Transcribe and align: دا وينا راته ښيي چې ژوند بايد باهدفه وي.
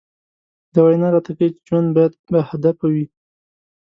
دا 0.73 0.79
وينا 0.85 1.07
راته 1.13 1.31
ښيي 1.37 1.47
چې 1.55 1.61
ژوند 1.67 1.87
بايد 1.95 2.13
باهدفه 2.33 2.85
وي. 2.93 3.05